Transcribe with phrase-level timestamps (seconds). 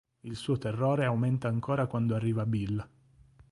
[0.21, 2.83] Il suo terrore aumenta ancora quando arriva Bill.